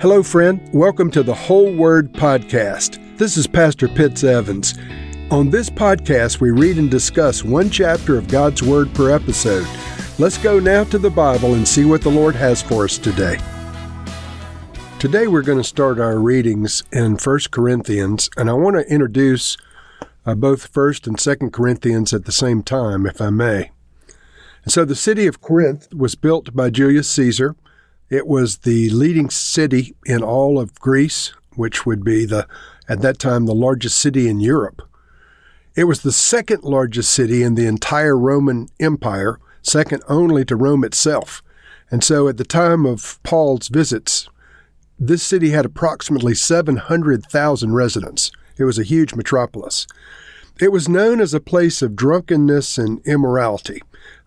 [0.00, 0.60] Hello, friend.
[0.72, 2.98] Welcome to the Whole Word Podcast.
[3.18, 4.74] This is Pastor Pitts Evans.
[5.30, 9.66] On this podcast, we read and discuss one chapter of God's Word per episode.
[10.18, 13.38] Let's go now to the Bible and see what the Lord has for us today.
[14.98, 19.56] Today, we're going to start our readings in 1 Corinthians, and I want to introduce
[20.26, 23.70] uh, both 1st and 2nd Corinthians at the same time, if I may.
[24.66, 27.54] So, the city of Corinth was built by Julius Caesar
[28.12, 32.46] it was the leading city in all of Greece, which would be the
[32.86, 34.82] at that time the largest city in Europe.
[35.74, 40.84] It was the second largest city in the entire Roman Empire, second only to Rome
[40.84, 41.42] itself.
[41.90, 44.28] And so at the time of Paul's visits,
[44.98, 48.30] this city had approximately 700,000 residents.
[48.58, 49.86] It was a huge metropolis.
[50.60, 53.80] It was known as a place of drunkenness and immorality.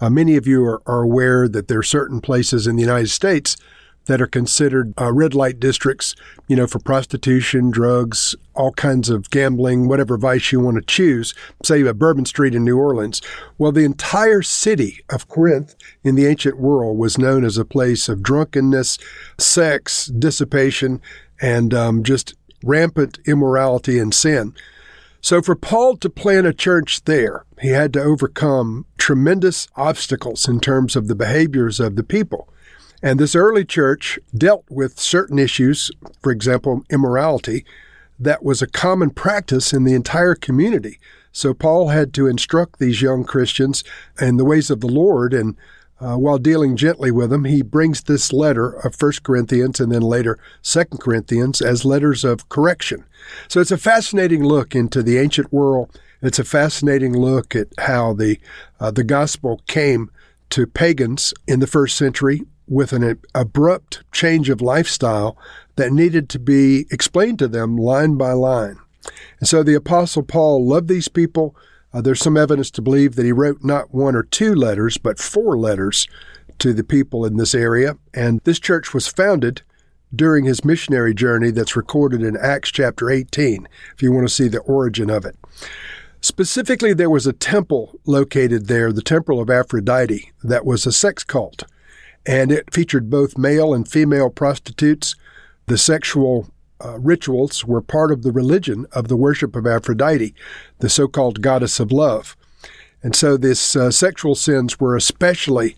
[0.00, 3.08] Uh, many of you are, are, aware that there are certain places in the United
[3.08, 3.56] States
[4.06, 6.14] that are considered uh, red light districts,
[6.48, 11.34] you know, for prostitution, drugs, all kinds of gambling, whatever vice you want to choose,
[11.62, 13.22] say a Bourbon Street in New Orleans.
[13.58, 18.08] Well, the entire city of Corinth in the ancient world was known as a place
[18.08, 18.98] of drunkenness,
[19.38, 21.00] sex, dissipation,
[21.40, 24.54] and um, just rampant immorality and sin.
[25.24, 30.58] So, for Paul to plant a church there, he had to overcome tremendous obstacles in
[30.58, 32.48] terms of the behaviors of the people.
[33.04, 37.64] And this early church dealt with certain issues, for example, immorality,
[38.18, 40.98] that was a common practice in the entire community.
[41.30, 43.84] So Paul had to instruct these young Christians
[44.20, 45.56] in the ways of the Lord, and
[46.02, 50.02] uh, while dealing gently with them, he brings this letter of 1 Corinthians and then
[50.02, 53.04] later 2 Corinthians as letters of correction.
[53.46, 55.96] So it's a fascinating look into the ancient world.
[56.20, 58.38] It's a fascinating look at how the
[58.80, 60.10] uh, the gospel came
[60.50, 65.36] to pagans in the first century with an abrupt change of lifestyle
[65.76, 68.78] that needed to be explained to them line by line.
[69.40, 71.56] And so the apostle Paul loved these people
[71.92, 75.18] uh, there's some evidence to believe that he wrote not one or two letters, but
[75.18, 76.06] four letters
[76.58, 77.96] to the people in this area.
[78.14, 79.62] And this church was founded
[80.14, 84.48] during his missionary journey that's recorded in Acts chapter 18, if you want to see
[84.48, 85.36] the origin of it.
[86.20, 91.24] Specifically, there was a temple located there, the Temple of Aphrodite, that was a sex
[91.24, 91.64] cult.
[92.24, 95.16] And it featured both male and female prostitutes.
[95.66, 96.48] The sexual
[96.84, 100.34] uh, rituals were part of the religion of the worship of Aphrodite,
[100.78, 102.36] the so called goddess of love.
[103.02, 105.76] And so these uh, sexual sins were especially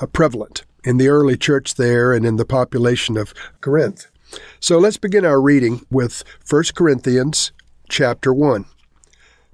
[0.00, 4.06] uh, prevalent in the early church there and in the population of Corinth.
[4.60, 7.52] So let's begin our reading with 1 Corinthians
[7.88, 8.64] chapter 1.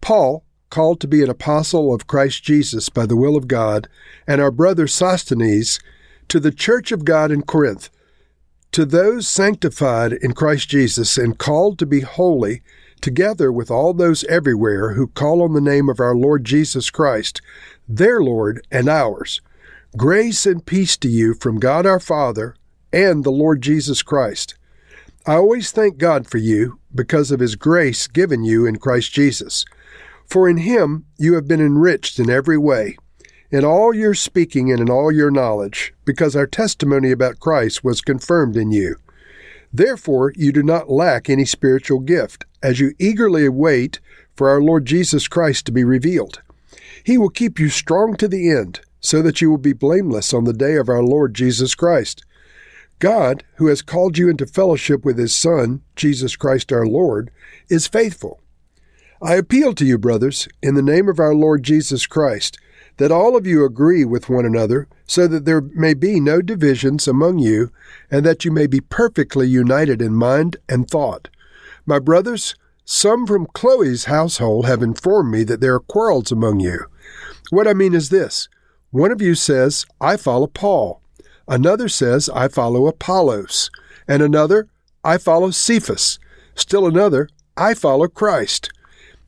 [0.00, 3.88] Paul, called to be an apostle of Christ Jesus by the will of God,
[4.26, 5.78] and our brother Sosthenes,
[6.28, 7.90] to the church of God in Corinth
[8.72, 12.62] to those sanctified in Christ Jesus and called to be holy,
[13.02, 17.42] together with all those everywhere who call on the name of our Lord Jesus Christ,
[17.86, 19.42] their Lord and ours,
[19.96, 22.56] grace and peace to you from God our Father
[22.92, 24.54] and the Lord Jesus Christ.
[25.26, 29.66] I always thank God for you because of his grace given you in Christ Jesus.
[30.26, 32.96] For in him you have been enriched in every way
[33.52, 38.00] in all your speaking and in all your knowledge, because our testimony about Christ was
[38.00, 38.96] confirmed in you.
[39.70, 44.00] Therefore, you do not lack any spiritual gift, as you eagerly await
[44.34, 46.40] for our Lord Jesus Christ to be revealed.
[47.04, 50.44] He will keep you strong to the end, so that you will be blameless on
[50.44, 52.24] the day of our Lord Jesus Christ.
[53.00, 57.30] God, who has called you into fellowship with His Son, Jesus Christ our Lord,
[57.68, 58.40] is faithful.
[59.20, 62.58] I appeal to you, brothers, in the name of our Lord Jesus Christ,
[62.96, 67.08] that all of you agree with one another, so that there may be no divisions
[67.08, 67.70] among you,
[68.10, 71.28] and that you may be perfectly united in mind and thought.
[71.86, 72.54] My brothers,
[72.84, 76.86] some from Chloe's household have informed me that there are quarrels among you.
[77.50, 78.48] What I mean is this
[78.90, 81.00] one of you says, I follow Paul,
[81.48, 83.70] another says, I follow Apollos,
[84.06, 84.68] and another,
[85.02, 86.18] I follow Cephas,
[86.54, 88.70] still another, I follow Christ.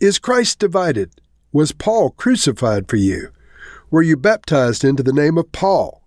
[0.00, 1.10] Is Christ divided?
[1.52, 3.30] Was Paul crucified for you?
[3.90, 6.02] Were you baptized into the name of Paul?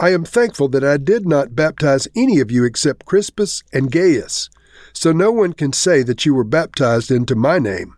[0.00, 4.48] I am thankful that I did not baptize any of you except Crispus and Gaius,
[4.92, 7.96] so no one can say that you were baptized into my name.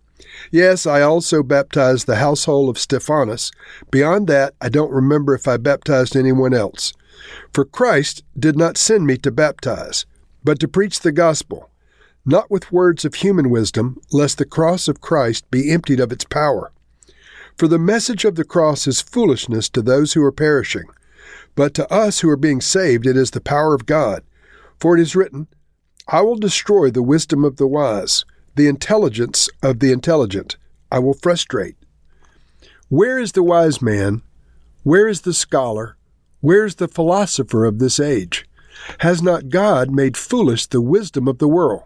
[0.51, 3.53] Yes, I also baptized the household of Stephanas.
[3.91, 6.93] Beyond that, I don't remember if I baptized anyone else.
[7.53, 10.07] For Christ did not send me to baptize,
[10.43, 11.71] but to preach the gospel,
[12.27, 16.25] not with words of human wisdom, lest the cross of Christ be emptied of its
[16.25, 16.73] power.
[17.57, 20.87] For the message of the cross is foolishness to those who are perishing,
[21.55, 24.25] but to us who are being saved it is the power of God.
[24.81, 25.47] For it is written,
[26.09, 28.25] I will destroy the wisdom of the wise,
[28.57, 30.57] the intelligence of the intelligent.
[30.91, 31.77] I will frustrate.
[32.89, 34.23] Where is the wise man?
[34.83, 35.97] Where is the scholar?
[36.41, 38.47] Where is the philosopher of this age?
[38.99, 41.85] Has not God made foolish the wisdom of the world?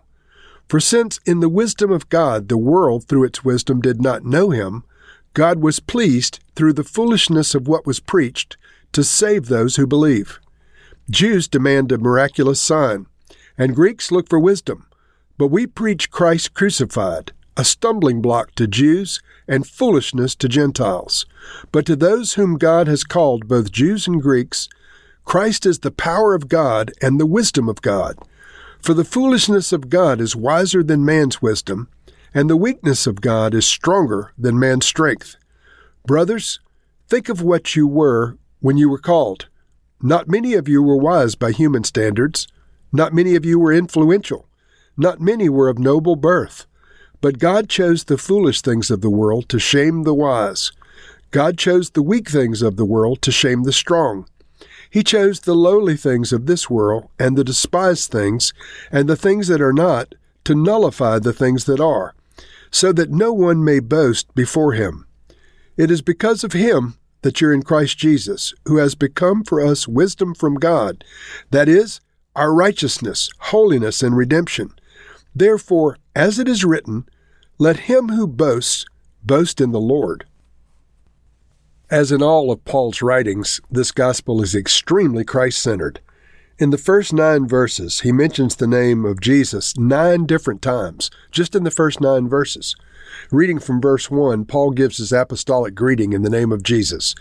[0.69, 4.51] For since in the wisdom of God the world through its wisdom did not know
[4.51, 4.85] him,
[5.39, 8.57] God was pleased through the foolishness of what was preached
[8.91, 10.41] to save those who believe.
[11.09, 13.07] Jews demand a miraculous sign,
[13.57, 14.89] and Greeks look for wisdom,
[15.39, 21.25] but we preach Christ crucified, a stumbling block to Jews and foolishness to Gentiles.
[21.71, 24.69] But to those whom God has called, both Jews and Greeks,
[25.25, 28.19] Christ is the power of God and the wisdom of God.
[28.83, 31.87] For the foolishness of God is wiser than man's wisdom,
[32.35, 35.37] and the weakness of God is stronger than man's strength.
[36.07, 36.61] Brothers,
[37.09, 39.49] think of what you were when you were called.
[40.01, 42.47] Not many of you were wise by human standards.
[42.93, 44.49] Not many of you were influential.
[44.97, 46.67] Not many were of noble birth.
[47.21, 50.73] But God chose the foolish things of the world to shame the wise.
[51.31, 54.27] God chose the weak things of the world to shame the strong.
[54.91, 58.55] He chose the lowly things of this world and the despised things
[58.91, 60.15] and the things that are not
[60.45, 62.15] to nullify the things that are,
[62.71, 65.07] so that no one may boast before him.
[65.77, 69.89] It is because of him that you're in Christ Jesus, who has become for us
[69.89, 71.05] wisdom from God,
[71.51, 72.01] that is,
[72.37, 74.73] our righteousness, holiness, and redemption.
[75.35, 77.09] Therefore, as it is written,
[77.59, 78.87] let him who boasts
[79.25, 80.25] boast in the Lord.
[81.91, 86.01] As in all of Paul's writings, this gospel is extremely Christ centered.
[86.61, 91.55] In the first nine verses, he mentions the name of Jesus nine different times, just
[91.55, 92.75] in the first nine verses.
[93.31, 97.15] Reading from verse 1, Paul gives his apostolic greeting in the name of Jesus.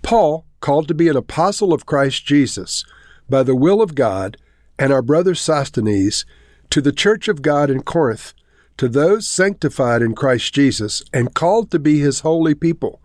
[0.00, 2.82] Paul, called to be an apostle of Christ Jesus,
[3.28, 4.38] by the will of God,
[4.78, 6.24] and our brother Sosthenes,
[6.70, 8.32] to the church of God in Corinth,
[8.78, 13.02] to those sanctified in Christ Jesus and called to be his holy people,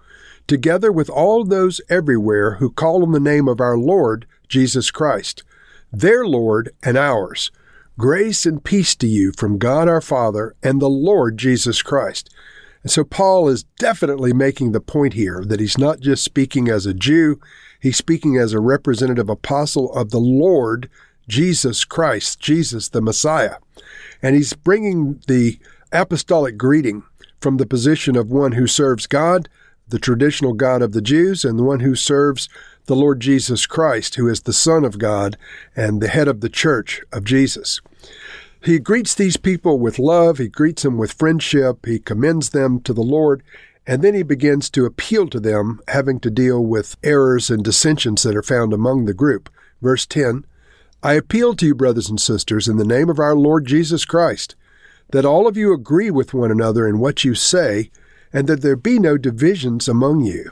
[0.48, 5.44] together with all those everywhere who call on the name of our Lord Jesus Christ,
[5.92, 7.52] their Lord and ours.
[7.98, 12.30] Grace and peace to you from God our Father and the Lord Jesus Christ.
[12.84, 16.86] And so Paul is definitely making the point here that he's not just speaking as
[16.86, 17.40] a Jew,
[17.80, 20.90] he's speaking as a representative apostle of the Lord
[21.28, 23.56] Jesus Christ, Jesus the Messiah.
[24.22, 25.58] And he's bringing the
[25.92, 27.04] apostolic greeting
[27.40, 29.50] from the position of one who serves God,
[29.88, 32.50] the traditional God of the Jews, and the one who serves
[32.86, 35.38] the Lord Jesus Christ, who is the Son of God
[35.76, 37.82] and the head of the church of Jesus.
[38.64, 42.94] He greets these people with love, he greets them with friendship, he commends them to
[42.94, 43.44] the Lord,
[43.86, 48.24] and then he begins to appeal to them, having to deal with errors and dissensions
[48.24, 49.50] that are found among the group.
[49.82, 50.46] Verse 10
[51.04, 54.56] I appeal to you, brothers and sisters, in the name of our Lord Jesus Christ,
[55.12, 57.92] that all of you agree with one another in what you say,
[58.34, 60.52] and that there be no divisions among you,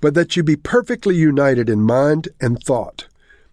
[0.00, 3.06] but that you be perfectly united in mind and thought.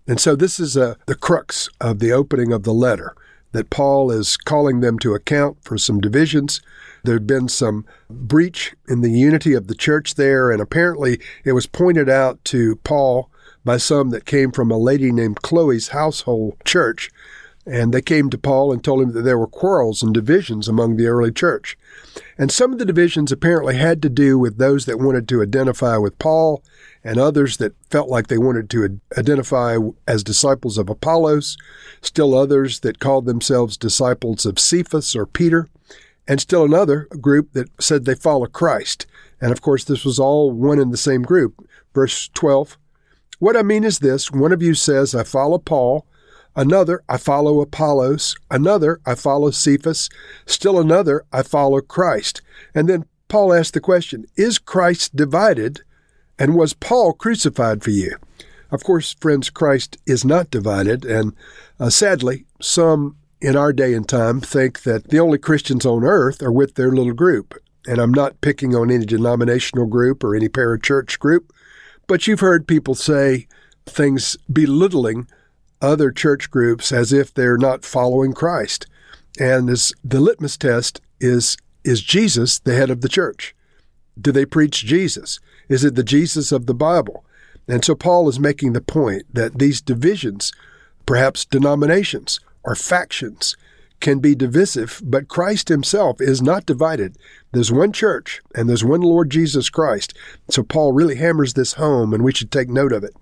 [0.08, 3.16] And so this is a, uh, the crux of the opening of the letter,
[3.54, 6.62] that Paul is calling them to account for some divisions.
[7.04, 11.54] There had been some breach in the unity of the church there, and apparently it
[11.54, 13.30] was pointed out to Paul
[13.64, 17.10] by some that came from a lady named Chloe's household church.
[17.66, 20.96] And they came to Paul and told him that there were quarrels and divisions among
[20.96, 21.78] the early church.
[22.38, 25.98] And some of the divisions apparently had to do with those that wanted to identify
[25.98, 26.62] with Paul
[27.04, 29.78] and others that felt like they wanted to identify
[30.08, 31.58] as disciples of Apollos,
[32.02, 35.70] still others that called themselves disciples of Cephas or Peter,
[36.28, 39.06] and still another group that said they follow Christ.
[39.40, 41.66] And of course, this was all one and the same group.
[41.94, 42.78] Verse 12
[43.44, 46.06] what I mean is this one of you says, I follow Paul,
[46.56, 50.10] another, I follow Apollos, another, I follow Cephas,
[50.46, 52.42] still another, I follow Christ.
[52.74, 55.82] And then Paul asked the question, Is Christ divided?
[56.40, 58.18] And was Paul crucified for you?
[58.72, 61.34] Of course, friends, Christ is not divided, and
[61.80, 66.42] uh, sadly, some in our day and time think that the only Christians on earth
[66.42, 67.54] are with their little group.
[67.86, 71.52] And I'm not picking on any denominational group or any parachurch group.
[72.08, 73.48] But you've heard people say
[73.86, 75.28] things belittling
[75.84, 78.88] other church groups as if they're not following Christ.
[79.40, 83.54] And this, the litmus test is is Jesus the head of the church?
[84.20, 85.40] Do they preach Jesus?
[85.68, 87.26] Is it the Jesus of the Bible?
[87.68, 90.54] And so Paul is making the point that these divisions,
[91.06, 93.58] perhaps denominations or factions,
[94.00, 97.18] can be divisive, but Christ himself is not divided.
[97.54, 100.14] There's one church and there's one Lord Jesus Christ.
[100.50, 103.16] So Paul really hammers this home, and we should take note of it.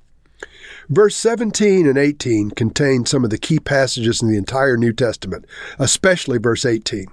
[0.91, 5.45] Verse 17 and 18 contain some of the key passages in the entire New Testament,
[5.79, 7.05] especially verse 18.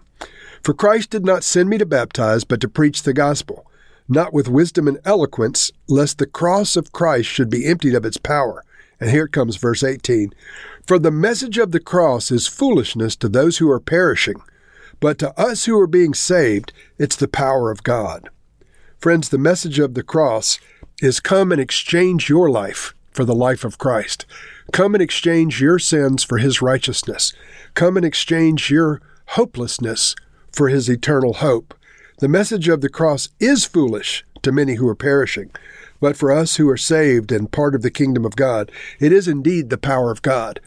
[0.65, 3.71] For Christ did not send me to baptize, but to preach the gospel,
[4.09, 8.17] not with wisdom and eloquence, lest the cross of Christ should be emptied of its
[8.17, 8.65] power.
[8.99, 10.35] And here comes verse 18.
[10.85, 14.43] For the message of the cross is foolishness to those who are perishing,
[14.99, 18.29] but to us who are being saved, it's the power of God.
[18.99, 20.59] Friends, the message of the cross
[21.01, 24.27] is come and exchange your life for the life of Christ.
[24.73, 27.33] Come and exchange your sins for his righteousness.
[27.75, 30.15] Come and exchange your hopelessness
[30.53, 31.75] for his eternal hope.
[32.21, 35.51] The message of the cross is foolish to many who are perishing,
[35.99, 38.71] but for us who are saved and part of the kingdom of God,
[39.01, 40.61] it is indeed the power of God.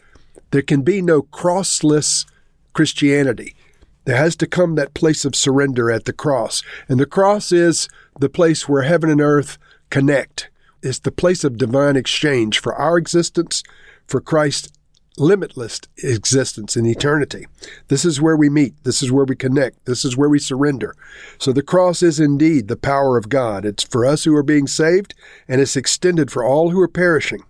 [0.50, 2.26] There can be no crossless
[2.74, 3.56] Christianity.
[4.04, 6.62] There has to come that place of surrender at the cross.
[6.86, 7.88] And the cross is
[8.20, 9.56] the place where heaven and earth
[9.88, 10.50] connect.
[10.82, 13.62] It's the place of divine exchange for our existence,
[14.06, 14.72] for Christ's
[15.18, 17.46] limitless existence in eternity.
[17.88, 18.82] This is where we meet.
[18.82, 19.84] This is where we connect.
[19.84, 20.96] This is where we surrender.
[21.38, 23.64] So the cross is indeed the power of God.
[23.64, 25.14] It's for us who are being saved,
[25.46, 27.42] and it's extended for all who are perishing.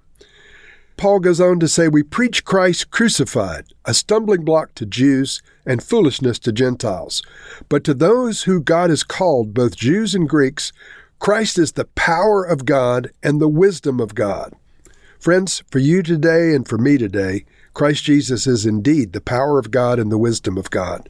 [0.96, 5.82] Paul goes on to say, We preach Christ crucified, a stumbling block to Jews and
[5.82, 7.22] foolishness to Gentiles.
[7.68, 10.72] But to those who God has called, both Jews and Greeks,
[11.22, 14.54] Christ is the power of God and the wisdom of God.
[15.20, 19.70] Friends, for you today and for me today, Christ Jesus is indeed the power of
[19.70, 21.08] God and the wisdom of God.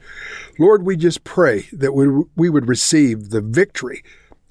[0.59, 4.03] Lord, we just pray that we, we would receive the victory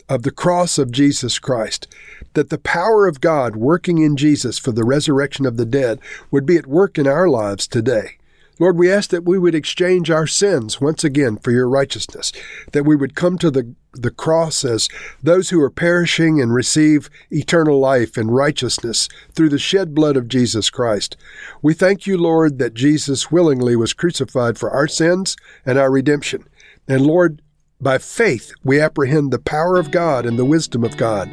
[0.09, 1.87] of the cross of Jesus Christ,
[2.35, 6.00] that the power of God working in Jesus for the resurrection of the dead
[6.33, 8.19] would be at work in our lives today.
[8.59, 12.32] Lord, we ask that we would exchange our sins once again for your righteousness,
[12.73, 14.88] that we would come to the, the cross as
[15.23, 20.28] those who are perishing and receive eternal life and righteousness through the shed blood of
[20.28, 21.16] Jesus Christ.
[21.62, 26.47] We thank you, Lord, that Jesus willingly was crucified for our sins and our redemption.
[26.87, 27.40] And Lord,
[27.80, 31.28] by faith, we apprehend the power of God and the wisdom of God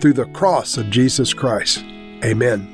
[0.00, 1.82] through the cross of Jesus Christ.
[2.22, 2.73] Amen.